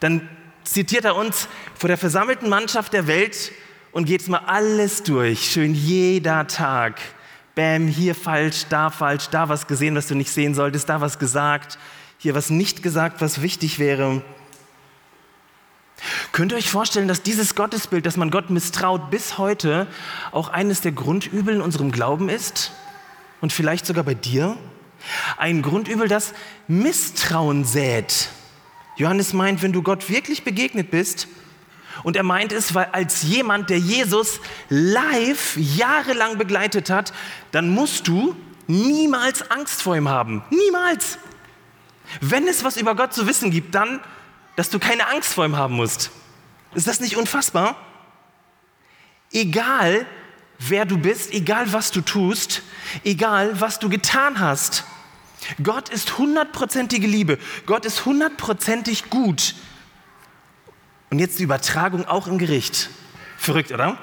[0.00, 0.28] Dann
[0.64, 1.46] zitiert er uns
[1.76, 3.52] vor der versammelten Mannschaft der Welt
[3.92, 7.00] und geht mal alles durch, schön jeder Tag.
[7.54, 11.20] Bäm, hier falsch, da falsch, da was gesehen, was du nicht sehen solltest, da was
[11.20, 11.78] gesagt,
[12.18, 14.20] hier was nicht gesagt, was wichtig wäre.
[16.32, 19.86] Könnt ihr euch vorstellen, dass dieses Gottesbild, dass man Gott misstraut, bis heute
[20.32, 22.72] auch eines der Grundübel in unserem Glauben ist?
[23.46, 24.58] Und vielleicht sogar bei dir?
[25.36, 26.34] Ein Grundübel, das
[26.66, 28.28] Misstrauen sät.
[28.96, 31.28] Johannes meint, wenn du Gott wirklich begegnet bist,
[32.02, 37.12] und er meint es, weil als jemand, der Jesus live jahrelang begleitet hat,
[37.52, 38.34] dann musst du
[38.66, 40.42] niemals Angst vor ihm haben.
[40.50, 41.16] Niemals.
[42.20, 44.00] Wenn es was über Gott zu wissen gibt, dann,
[44.56, 46.10] dass du keine Angst vor ihm haben musst.
[46.74, 47.76] Ist das nicht unfassbar?
[49.30, 50.04] Egal,
[50.58, 52.62] wer du bist, egal was du tust,
[53.04, 54.84] egal was du getan hast.
[55.62, 57.38] Gott ist hundertprozentige Liebe.
[57.66, 59.54] Gott ist hundertprozentig gut.
[61.10, 62.90] Und jetzt die Übertragung auch im Gericht.
[63.38, 63.96] Verrückt, oder?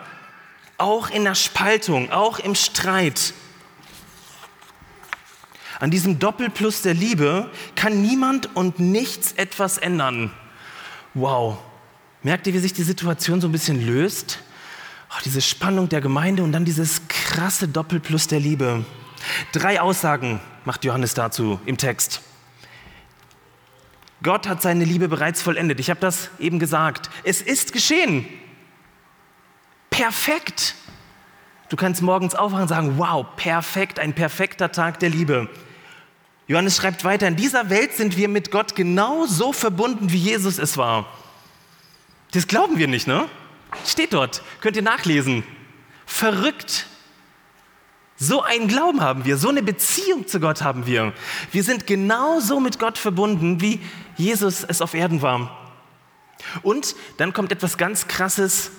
[0.78, 3.34] Auch in der Spaltung, auch im Streit.
[5.80, 10.32] An diesem Doppelplus der Liebe kann niemand und nichts etwas ändern.
[11.13, 11.58] Wow.
[12.22, 14.39] Merkt ihr, wie sich die Situation so ein bisschen löst?
[15.26, 18.86] Diese Spannung der Gemeinde und dann dieses krasse Doppelplus der Liebe.
[19.52, 22.22] Drei Aussagen macht Johannes dazu im Text.
[24.22, 25.80] Gott hat seine Liebe bereits vollendet.
[25.80, 27.10] Ich habe das eben gesagt.
[27.24, 28.26] Es ist geschehen.
[29.90, 30.76] Perfekt.
[31.70, 35.50] Du kannst morgens aufwachen und sagen, wow, perfekt, ein perfekter Tag der Liebe.
[36.48, 40.78] Johannes schreibt weiter, in dieser Welt sind wir mit Gott genauso verbunden, wie Jesus es
[40.78, 41.06] war.
[42.32, 43.28] Das glauben wir nicht, ne?
[43.86, 45.44] Steht dort, könnt ihr nachlesen.
[46.06, 46.88] Verrückt.
[48.16, 51.14] So einen Glauben haben wir, so eine Beziehung zu Gott haben wir.
[51.52, 53.80] Wir sind genauso mit Gott verbunden, wie
[54.16, 55.60] Jesus es auf Erden war.
[56.62, 58.72] Und dann kommt etwas ganz Krasses,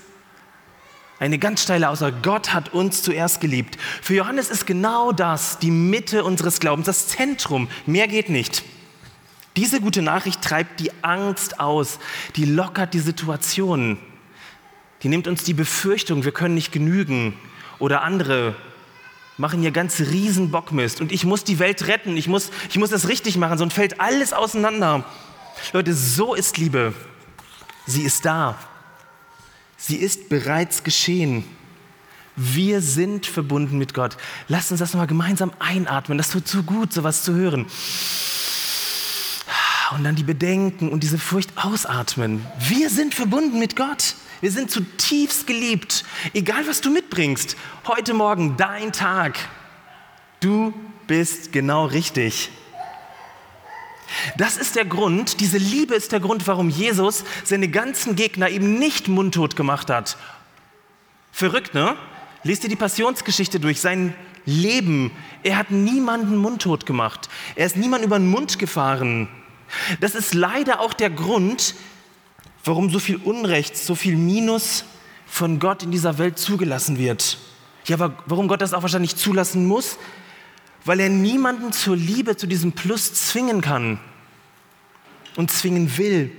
[1.19, 2.17] eine ganz steile Aussage.
[2.23, 3.79] Gott hat uns zuerst geliebt.
[4.03, 7.69] Für Johannes ist genau das die Mitte unseres Glaubens, das Zentrum.
[7.87, 8.65] Mehr geht nicht.
[9.57, 12.01] Diese gute Nachricht treibt die Angst aus,
[12.35, 13.99] die lockert die Situation,
[15.05, 17.35] die nimmt uns die Befürchtung, wir können nicht genügen
[17.79, 18.57] oder andere
[19.37, 22.89] machen hier ganz riesen Bockmist und ich muss die Welt retten, ich muss, ich muss
[22.89, 25.05] das richtig machen, sonst fällt alles auseinander.
[25.73, 26.95] Leute, so ist Liebe.
[27.87, 28.59] Sie ist da.
[29.77, 31.45] Sie ist bereits geschehen.
[32.37, 34.17] Wir sind verbunden mit Gott.
[34.49, 36.17] Lasst uns das nochmal gemeinsam einatmen.
[36.17, 37.67] Das tut so gut, sowas zu hören.
[39.95, 42.45] Und dann die Bedenken und diese Furcht ausatmen.
[42.59, 44.17] Wir sind verbunden mit Gott.
[44.45, 46.05] Wir sind zutiefst geliebt.
[46.35, 47.57] Egal, was du mitbringst.
[47.87, 49.39] Heute Morgen dein Tag.
[50.41, 50.75] Du
[51.07, 52.51] bist genau richtig.
[54.37, 58.79] Das ist der Grund, diese Liebe ist der Grund, warum Jesus seine ganzen Gegner eben
[58.79, 60.19] nicht mundtot gemacht hat.
[61.33, 61.97] Verrückt, ne?
[62.43, 64.13] Lest dir die Passionsgeschichte durch, sein
[64.45, 65.11] Leben.
[65.43, 67.31] Er hat niemanden mundtot gemacht.
[67.55, 69.27] Er ist niemand über den Mund gefahren.
[70.01, 71.75] Das ist leider auch der Grund,
[72.65, 74.85] warum so viel Unrecht, so viel Minus
[75.27, 77.39] von Gott in dieser Welt zugelassen wird.
[77.87, 79.99] Ja, aber warum Gott das auch wahrscheinlich zulassen muss?
[80.85, 83.99] Weil er niemanden zur Liebe, zu diesem Plus zwingen kann
[85.37, 86.31] und zwingen will.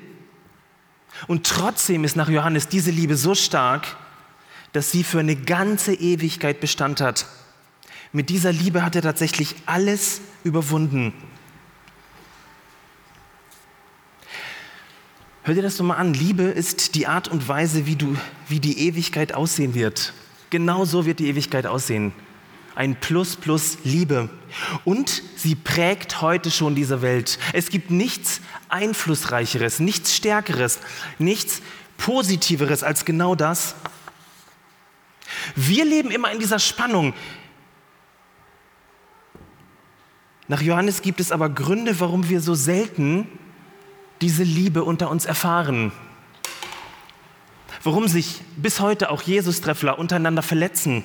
[1.27, 3.95] Und trotzdem ist nach Johannes diese Liebe so stark,
[4.73, 7.25] dass sie für eine ganze Ewigkeit Bestand hat.
[8.11, 11.13] Mit dieser Liebe hat er tatsächlich alles überwunden.
[15.45, 16.15] Hör dir das doch mal an.
[16.15, 20.11] Liebe ist die Art und Weise, wie, du, wie die Ewigkeit aussehen wird.
[20.49, 22.13] Genau so wird die Ewigkeit aussehen.
[22.73, 24.27] Ein Plus plus Liebe.
[24.85, 27.37] Und sie prägt heute schon diese Welt.
[27.53, 30.79] Es gibt nichts Einflussreicheres, nichts Stärkeres,
[31.19, 31.61] nichts
[31.97, 33.75] Positiveres als genau das.
[35.55, 37.13] Wir leben immer in dieser Spannung.
[40.47, 43.27] Nach Johannes gibt es aber Gründe, warum wir so selten
[44.21, 45.91] diese Liebe unter uns erfahren.
[47.83, 51.03] Warum sich bis heute auch Jesus-Treffler untereinander verletzen.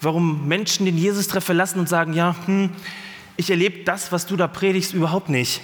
[0.00, 2.70] Warum Menschen den Jesus-Treff verlassen und sagen, ja, hm,
[3.36, 5.60] ich erlebe das, was du da predigst, überhaupt nicht.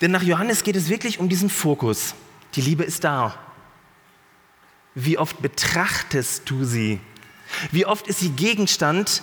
[0.00, 2.14] Denn nach Johannes geht es wirklich um diesen Fokus.
[2.54, 3.34] Die Liebe ist da.
[4.94, 7.00] Wie oft betrachtest du sie?
[7.70, 9.22] Wie oft ist sie Gegenstand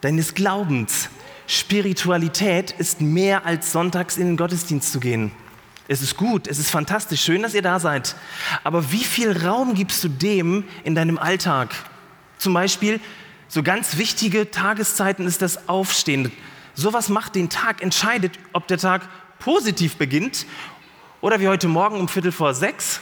[0.00, 1.08] deines Glaubens.
[1.48, 5.32] Spiritualität ist mehr als sonntags in den Gottesdienst zu gehen.
[5.88, 8.14] Es ist gut, es ist fantastisch, schön, dass ihr da seid.
[8.64, 11.74] Aber wie viel Raum gibst du dem in deinem Alltag?
[12.36, 13.00] Zum Beispiel,
[13.48, 16.30] so ganz wichtige Tageszeiten ist das Aufstehen.
[16.74, 19.08] Sowas macht den Tag, entscheidet, ob der Tag
[19.38, 20.44] positiv beginnt
[21.22, 23.00] oder wie heute Morgen um Viertel vor sechs.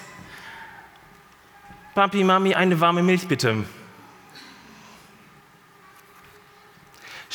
[1.97, 3.65] Papi, Mami, eine warme Milch bitte.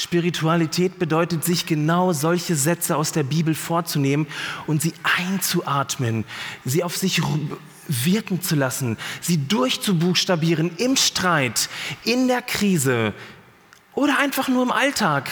[0.02, 4.28] Spiritualität bedeutet, sich genau solche Sätze aus der Bibel vorzunehmen
[4.66, 6.26] und sie einzuatmen,
[6.66, 7.22] sie auf sich
[7.88, 11.70] wirken zu lassen, sie durchzubuchstabieren im Streit,
[12.04, 13.14] in der Krise
[13.94, 15.30] oder einfach nur im Alltag.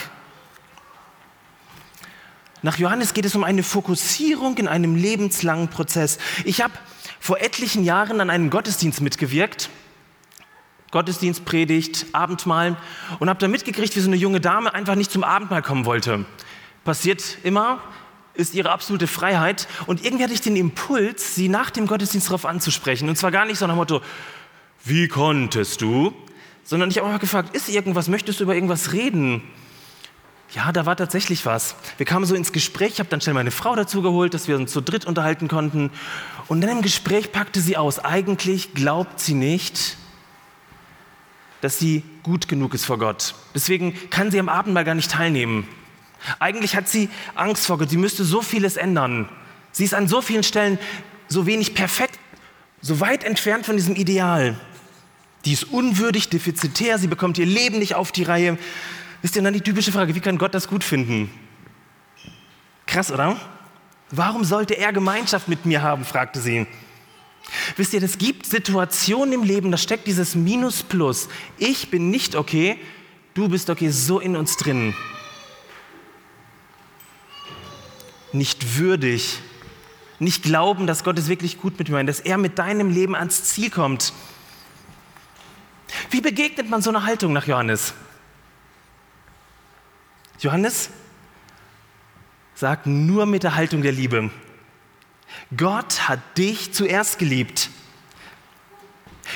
[2.62, 6.20] Nach Johannes geht es um eine Fokussierung in einem lebenslangen Prozess.
[6.44, 6.74] Ich habe
[7.20, 9.70] vor etlichen Jahren an einem Gottesdienst mitgewirkt
[10.92, 12.78] Gottesdienst, Predigt, Abendmahl
[13.20, 16.26] und habe da mitgekriegt, wie so eine junge Dame einfach nicht zum Abendmahl kommen wollte.
[16.84, 17.80] Passiert immer,
[18.34, 19.68] ist ihre absolute Freiheit.
[19.86, 23.10] Und irgendwie hatte ich den Impuls, sie nach dem Gottesdienst darauf anzusprechen.
[23.10, 24.02] Und zwar gar nicht so nach dem Motto,
[24.84, 26.14] wie konntest du?
[26.64, 29.44] Sondern ich habe einfach gefragt, ist irgendwas, möchtest du über irgendwas reden?
[30.52, 31.76] Ja, da war tatsächlich was.
[31.98, 34.56] Wir kamen so ins Gespräch, ich habe dann schnell meine Frau dazu geholt, dass wir
[34.56, 35.92] uns zu dritt unterhalten konnten.
[36.48, 39.98] Und dann im Gespräch packte sie aus, eigentlich glaubt sie nicht,
[41.62, 43.36] dass sie gut genug ist vor Gott.
[43.54, 45.68] Deswegen kann sie am Abendmahl gar nicht teilnehmen.
[46.40, 47.90] Eigentlich hat sie Angst vor Gott.
[47.90, 49.30] Sie müsste so vieles ändern.
[49.72, 50.80] Sie ist an so vielen Stellen
[51.28, 52.20] so wenig perfekt,
[52.82, 54.60] so weit entfernt von diesem Ideal.
[55.46, 58.58] Die ist unwürdig, defizitär, sie bekommt ihr Leben nicht auf die Reihe.
[59.22, 61.30] Ist denn dann die typische Frage, wie kann Gott das gut finden?
[62.88, 63.38] Krass, oder?
[64.12, 66.66] Warum sollte er Gemeinschaft mit mir haben, fragte sie.
[67.78, 71.30] Wisst ihr, es gibt Situationen im Leben, da steckt dieses Minus plus.
[71.58, 72.78] Ich bin nicht okay,
[73.34, 74.94] du bist okay, so in uns drin.
[78.32, 79.40] Nicht würdig,
[80.20, 83.16] nicht glauben, dass Gott es wirklich gut mit mir meint, dass er mit deinem Leben
[83.16, 84.14] ans Ziel kommt.
[86.12, 87.94] Wie begegnet man so einer Haltung nach Johannes?
[90.40, 90.90] Johannes
[92.54, 94.30] sagt nur mit der Haltung der Liebe.
[95.56, 97.70] Gott hat dich zuerst geliebt.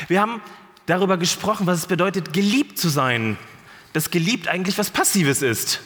[0.07, 0.41] Wir haben
[0.85, 3.37] darüber gesprochen, was es bedeutet, geliebt zu sein.
[3.93, 5.81] Dass geliebt eigentlich was Passives ist.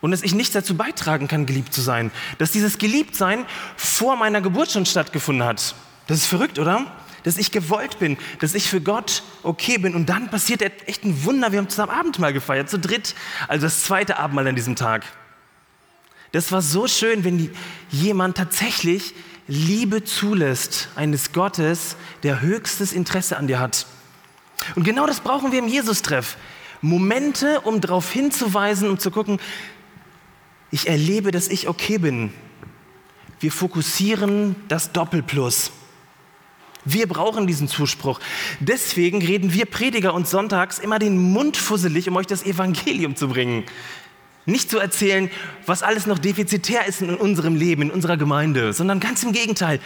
[0.00, 2.10] Und dass ich nichts dazu beitragen kann, geliebt zu sein.
[2.38, 5.74] Dass dieses Geliebtsein vor meiner Geburt schon stattgefunden hat.
[6.08, 6.86] Das ist verrückt, oder?
[7.22, 9.94] Dass ich gewollt bin, dass ich für Gott okay bin.
[9.94, 11.52] Und dann passiert echt ein Wunder.
[11.52, 13.14] Wir haben zusammen Abendmahl gefeiert, zu dritt.
[13.46, 15.04] Also das zweite Abendmahl an diesem Tag.
[16.32, 17.50] Das war so schön, wenn
[17.90, 19.14] jemand tatsächlich
[19.48, 23.86] Liebe zulässt eines Gottes, der höchstes Interesse an dir hat.
[24.76, 26.36] Und genau das brauchen wir im Jesus-Treff.
[26.80, 29.38] Momente, um darauf hinzuweisen, um zu gucken,
[30.70, 32.32] ich erlebe, dass ich okay bin.
[33.40, 35.72] wir fokussieren das Doppelplus.
[36.84, 38.20] Wir brauchen diesen Zuspruch.
[38.60, 43.28] Deswegen reden wir Prediger uns sonntags immer den Mund fusselig, um euch das Evangelium zu
[43.28, 43.64] bringen.
[44.44, 45.30] Nicht zu erzählen,
[45.66, 49.78] was alles noch defizitär ist in unserem Leben, in unserer Gemeinde, sondern ganz im Gegenteil,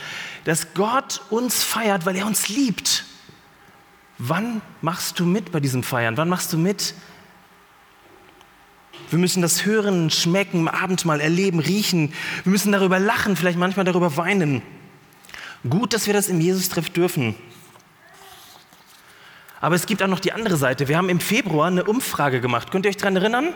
[0.45, 3.05] dass Gott uns feiert, weil er uns liebt.
[4.19, 6.17] Wann machst du mit bei diesem Feiern?
[6.17, 6.95] Wann machst du mit?
[9.11, 12.13] Wir müssen das hören, schmecken, Abendmahl erleben, riechen.
[12.43, 14.63] Wir müssen darüber lachen, vielleicht manchmal darüber weinen.
[15.69, 17.35] Gut, dass wir das im Jesus-Treff dürfen.
[19.61, 20.89] Aber es gibt auch noch die andere Seite.
[20.89, 22.71] Wir haben im Februar eine Umfrage gemacht.
[22.71, 23.55] Könnt ihr euch daran erinnern?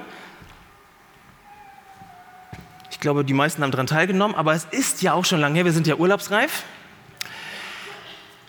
[3.01, 5.65] Ich glaube, die meisten haben daran teilgenommen, aber es ist ja auch schon lange her.
[5.65, 6.65] Wir sind ja urlaubsreif.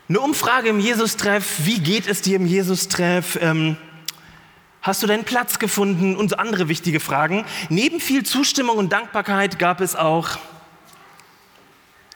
[0.10, 1.60] Eine Umfrage im Jesus-Treff.
[1.60, 3.40] Wie geht es dir im Jesus-Treff?
[3.42, 3.78] Ähm,
[4.82, 6.18] hast du deinen Platz gefunden?
[6.18, 7.46] Und andere wichtige Fragen.
[7.70, 10.38] Neben viel Zustimmung und Dankbarkeit gab es auch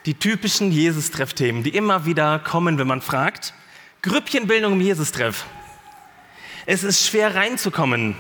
[0.05, 3.53] die typischen Jesus-Treff-Themen, die immer wieder kommen, wenn man fragt.
[4.01, 5.45] Grüppchenbildung im Jesus-Treff.
[6.65, 8.17] Es ist schwer reinzukommen.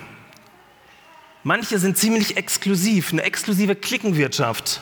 [1.47, 4.81] Manche sind ziemlich exklusiv, eine exklusive Klickenwirtschaft.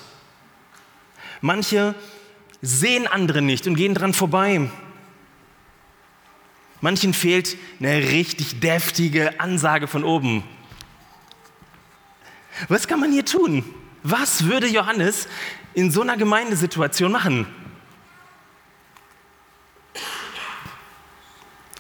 [1.42, 1.94] Manche
[2.62, 4.70] sehen andere nicht und gehen dran vorbei.
[6.80, 10.46] Manchen fehlt eine richtig deftige Ansage von oben.
[12.70, 13.66] Was kann man hier tun?
[14.04, 15.28] Was würde Johannes
[15.74, 17.46] in so einer Gemeindesituation machen?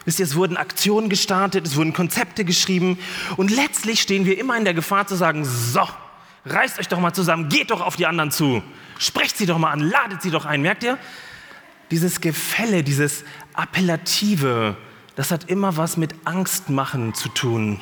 [0.05, 2.97] Wisst ihr, es wurden Aktionen gestartet, es wurden Konzepte geschrieben
[3.37, 5.87] und letztlich stehen wir immer in der Gefahr zu sagen, so,
[6.45, 8.61] reißt euch doch mal zusammen, geht doch auf die anderen zu,
[8.97, 10.61] sprecht sie doch mal an, ladet sie doch ein.
[10.61, 10.97] Merkt ihr?
[11.91, 13.23] Dieses Gefälle, dieses
[13.55, 14.75] Appellative,
[15.15, 17.79] das hat immer was mit Angstmachen zu tun.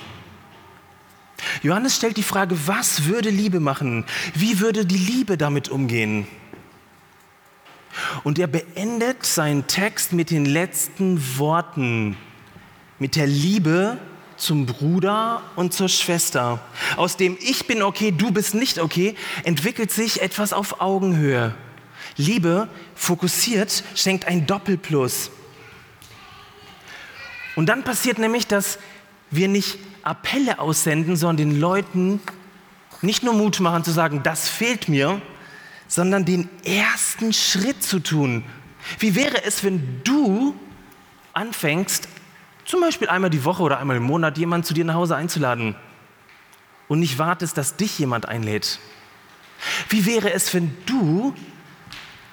[1.63, 4.05] Johannes stellt die Frage, was würde Liebe machen?
[4.35, 6.27] Wie würde die Liebe damit umgehen?
[8.23, 12.17] Und er beendet seinen Text mit den letzten Worten,
[12.99, 13.97] mit der Liebe
[14.37, 16.59] zum Bruder und zur Schwester.
[16.97, 21.53] Aus dem Ich bin okay, du bist nicht okay, entwickelt sich etwas auf Augenhöhe.
[22.17, 25.31] Liebe fokussiert, schenkt ein Doppelplus.
[27.55, 28.79] Und dann passiert nämlich, dass
[29.29, 32.19] wir nicht Appelle aussenden, sondern den Leuten
[33.01, 35.21] nicht nur Mut machen zu sagen, das fehlt mir,
[35.91, 38.45] sondern den ersten Schritt zu tun.
[38.99, 40.55] Wie wäre es, wenn du
[41.33, 42.07] anfängst,
[42.63, 45.75] zum Beispiel einmal die Woche oder einmal im Monat jemanden zu dir nach Hause einzuladen
[46.87, 48.79] und nicht wartest, dass dich jemand einlädt?
[49.89, 51.35] Wie wäre es, wenn du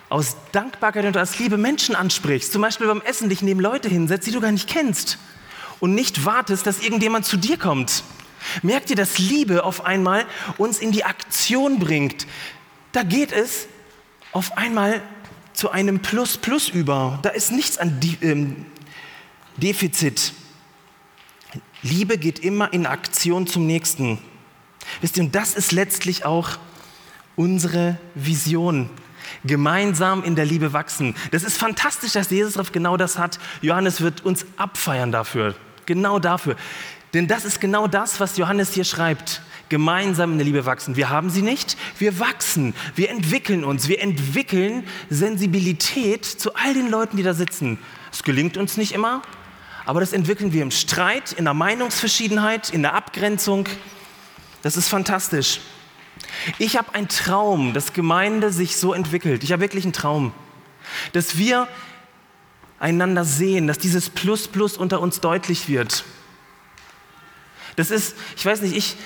[0.09, 4.29] aus Dankbarkeit und aus Liebe Menschen ansprichst, zum Beispiel beim Essen dich neben Leute hinsetzt,
[4.29, 5.19] die du gar nicht kennst
[5.81, 8.05] und nicht wartest, dass irgendjemand zu dir kommt.
[8.63, 10.27] Merkt ihr, dass Liebe auf einmal
[10.59, 12.25] uns in die Aktion bringt?
[12.93, 13.67] Da geht es
[14.33, 15.03] auf einmal
[15.53, 17.19] zu einem Plus-Plus über.
[17.23, 18.67] Da ist nichts an ähm,
[19.57, 20.33] Defizit.
[21.83, 24.19] Liebe geht immer in Aktion zum Nächsten.
[25.01, 26.59] Wisst ihr, und das ist letztlich auch
[27.37, 28.91] unsere Vision.
[29.45, 31.15] Gemeinsam in der Liebe wachsen.
[31.31, 33.39] Das ist fantastisch, dass Jesus genau das hat.
[33.61, 35.55] Johannes wird uns abfeiern dafür.
[35.87, 36.57] Genau dafür.
[37.15, 39.43] Denn das ist genau das, was Johannes hier schreibt.
[39.69, 40.97] Gemeinsam in der Liebe wachsen.
[40.97, 46.91] Wir haben sie nicht, wir wachsen, wir entwickeln uns, wir entwickeln Sensibilität zu all den
[46.91, 47.79] Leuten, die da sitzen.
[48.13, 49.23] Es gelingt uns nicht immer,
[49.85, 53.69] aber das entwickeln wir im Streit, in der Meinungsverschiedenheit, in der Abgrenzung.
[54.63, 55.61] Das ist fantastisch.
[56.59, 59.45] Ich habe einen Traum, dass Gemeinde sich so entwickelt.
[59.45, 60.33] Ich habe wirklich einen Traum,
[61.13, 61.69] dass wir
[62.79, 66.05] einander sehen, dass dieses Plus Plus unter uns deutlich wird.
[67.77, 68.97] Das ist, ich weiß nicht, ich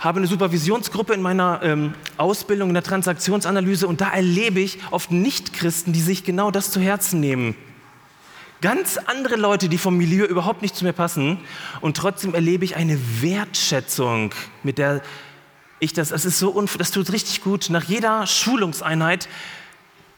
[0.00, 5.12] habe eine Supervisionsgruppe in meiner ähm, Ausbildung in der Transaktionsanalyse und da erlebe ich oft
[5.12, 7.54] Nichtchristen, die sich genau das zu Herzen nehmen.
[8.62, 11.38] Ganz andere Leute, die vom Milieu überhaupt nicht zu mir passen
[11.82, 14.32] und trotzdem erlebe ich eine Wertschätzung,
[14.62, 15.02] mit der
[15.80, 17.68] ich das, das ist so, das tut richtig gut.
[17.70, 19.28] Nach jeder Schulungseinheit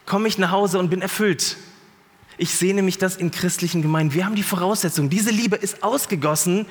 [0.07, 1.57] komme ich nach Hause und bin erfüllt.
[2.37, 4.15] Ich sehe nämlich das in christlichen Gemeinden.
[4.15, 5.11] Wir haben die Voraussetzung.
[5.11, 6.67] Diese Liebe ist ausgegossen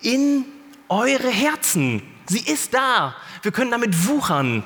[0.00, 0.44] in
[0.88, 2.02] eure Herzen.
[2.30, 3.16] Sie ist da.
[3.42, 4.62] Wir können damit wuchern.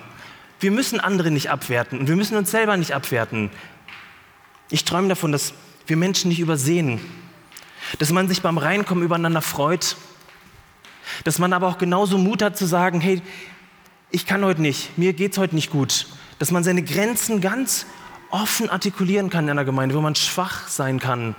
[0.61, 3.49] Wir müssen andere nicht abwerten und wir müssen uns selber nicht abwerten.
[4.69, 5.55] Ich träume davon, dass
[5.87, 7.01] wir Menschen nicht übersehen,
[7.99, 9.97] dass man sich beim Reinkommen übereinander freut,
[11.25, 13.23] dass man aber auch genauso Mut hat zu sagen, hey,
[14.11, 16.07] ich kann heute nicht, mir geht es heute nicht gut,
[16.39, 17.87] dass man seine Grenzen ganz
[18.29, 21.35] offen artikulieren kann in einer Gemeinde, wo man schwach sein kann.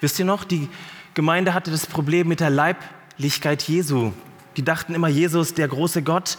[0.00, 0.68] Wisst ihr noch, die
[1.14, 4.12] Gemeinde hatte das Problem mit der Leiblichkeit Jesu.
[4.56, 6.38] Die dachten immer, Jesus, der große Gott.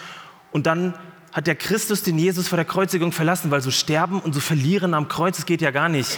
[0.51, 0.93] Und dann
[1.31, 4.93] hat der Christus den Jesus vor der Kreuzigung verlassen, weil so sterben und so verlieren
[4.93, 6.17] am Kreuz, das geht ja gar nicht.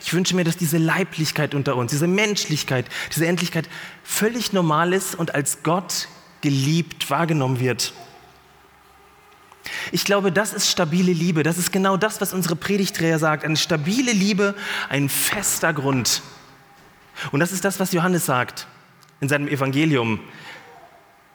[0.00, 3.68] Ich wünsche mir, dass diese Leiblichkeit unter uns, diese Menschlichkeit, diese Endlichkeit
[4.04, 6.08] völlig normal ist und als Gott
[6.40, 7.92] geliebt wahrgenommen wird.
[9.92, 11.42] Ich glaube, das ist stabile Liebe.
[11.42, 13.44] Das ist genau das, was unsere Predigträger sagt.
[13.44, 14.54] Eine stabile Liebe,
[14.88, 16.22] ein fester Grund.
[17.32, 18.66] Und das ist das, was Johannes sagt
[19.20, 20.20] in seinem Evangelium.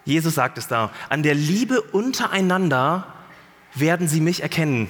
[0.06, 0.92] Jesus sagt es da.
[1.10, 3.08] An der Liebe untereinander
[3.74, 4.88] werden sie mich erkennen.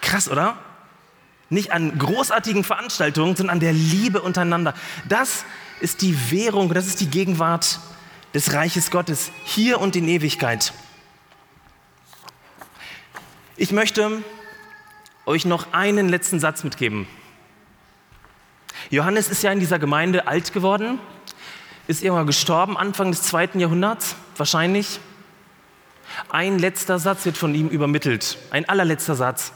[0.00, 0.56] Krass, oder?
[1.50, 4.74] Nicht an großartigen Veranstaltungen, sondern an der Liebe untereinander.
[5.08, 5.44] Das
[5.80, 7.78] ist die Währung, das ist die Gegenwart
[8.32, 10.72] des Reiches Gottes hier und in Ewigkeit.
[13.56, 14.22] Ich möchte
[15.26, 17.06] euch noch einen letzten Satz mitgeben.
[18.90, 20.98] Johannes ist ja in dieser Gemeinde alt geworden,
[21.86, 25.00] ist irgendwann gestorben, Anfang des zweiten Jahrhunderts, wahrscheinlich.
[26.28, 29.52] Ein letzter Satz wird von ihm übermittelt, ein allerletzter Satz.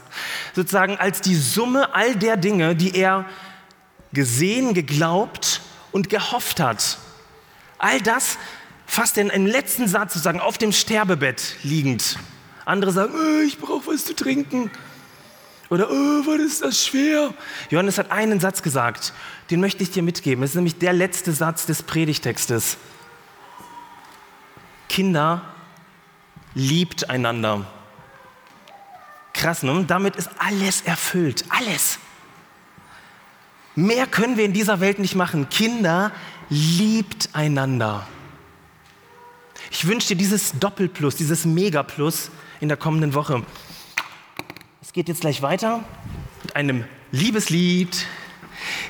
[0.53, 3.25] Sozusagen als die Summe all der Dinge, die er
[4.11, 5.61] gesehen, geglaubt
[5.91, 6.97] und gehofft hat.
[7.77, 8.37] All das
[8.85, 12.17] fasst er in einem letzten Satz sozusagen auf dem Sterbebett liegend.
[12.65, 14.69] Andere sagen, oh, ich brauche was zu trinken.
[15.69, 17.33] Oder, oh, was ist das schwer?
[17.69, 19.13] Johannes hat einen Satz gesagt,
[19.51, 20.43] den möchte ich dir mitgeben.
[20.43, 22.77] Es ist nämlich der letzte Satz des Predigtextes.
[24.87, 25.43] Kinder,
[26.55, 27.67] liebt einander.
[29.33, 29.85] Krass, ne?
[29.87, 31.45] Damit ist alles erfüllt.
[31.49, 31.99] Alles.
[33.75, 35.49] Mehr können wir in dieser Welt nicht machen.
[35.49, 36.11] Kinder,
[36.49, 38.07] liebt einander.
[39.71, 43.43] Ich wünsche dir dieses Doppelplus, dieses Megaplus in der kommenden Woche.
[44.89, 45.83] Es geht jetzt gleich weiter
[46.41, 48.07] mit einem Liebeslied.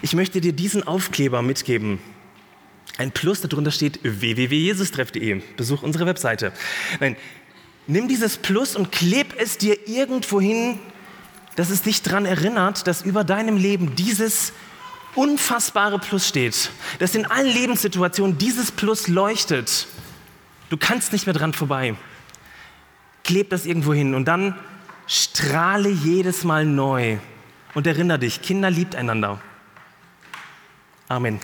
[0.01, 1.99] Ich möchte dir diesen Aufkleber mitgeben.
[2.97, 5.41] Ein Plus, darunter steht www.jesustreff.de.
[5.57, 6.53] Besuch unsere Webseite.
[7.01, 7.17] Nein,
[7.85, 10.79] nimm dieses Plus und kleb es dir irgendwo hin,
[11.57, 14.53] dass es dich daran erinnert, dass über deinem Leben dieses
[15.15, 16.71] unfassbare Plus steht.
[16.99, 19.87] Dass in allen Lebenssituationen dieses Plus leuchtet.
[20.69, 21.95] Du kannst nicht mehr dran vorbei.
[23.25, 24.55] Kleb das irgendwo hin und dann
[25.09, 27.17] strahle jedes Mal neu
[27.73, 29.41] und erinnere dich, Kinder liebt einander.
[31.07, 31.39] Amen.